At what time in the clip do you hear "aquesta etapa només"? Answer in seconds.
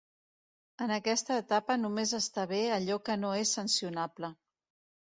0.95-2.15